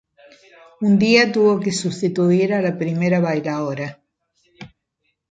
[0.87, 4.01] Un día tuvo que sustituir a la primera bailaora.